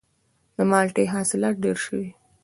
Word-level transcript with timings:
د 0.55 0.57
مالټې 0.71 1.05
حاصلات 1.13 1.55
ډیر 1.63 1.77
شوي؟ 1.85 2.09